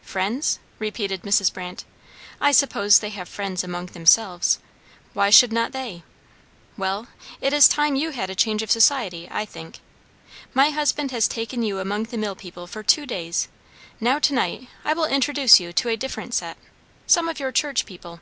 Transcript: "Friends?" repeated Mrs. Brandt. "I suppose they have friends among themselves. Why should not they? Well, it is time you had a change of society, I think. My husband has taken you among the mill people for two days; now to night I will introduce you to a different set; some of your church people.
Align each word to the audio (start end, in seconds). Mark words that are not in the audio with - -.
"Friends?" 0.00 0.60
repeated 0.78 1.24
Mrs. 1.24 1.52
Brandt. 1.52 1.84
"I 2.40 2.52
suppose 2.52 3.00
they 3.00 3.10
have 3.10 3.28
friends 3.28 3.62
among 3.62 3.84
themselves. 3.88 4.58
Why 5.12 5.28
should 5.28 5.52
not 5.52 5.72
they? 5.72 6.04
Well, 6.78 7.08
it 7.42 7.52
is 7.52 7.68
time 7.68 7.94
you 7.94 8.08
had 8.08 8.30
a 8.30 8.34
change 8.34 8.62
of 8.62 8.70
society, 8.70 9.28
I 9.30 9.44
think. 9.44 9.80
My 10.54 10.70
husband 10.70 11.10
has 11.10 11.28
taken 11.28 11.62
you 11.62 11.80
among 11.80 12.04
the 12.04 12.16
mill 12.16 12.34
people 12.34 12.66
for 12.66 12.82
two 12.82 13.04
days; 13.04 13.48
now 14.00 14.18
to 14.20 14.32
night 14.32 14.68
I 14.86 14.94
will 14.94 15.04
introduce 15.04 15.60
you 15.60 15.70
to 15.74 15.90
a 15.90 15.98
different 15.98 16.32
set; 16.32 16.56
some 17.06 17.28
of 17.28 17.38
your 17.38 17.52
church 17.52 17.84
people. 17.84 18.20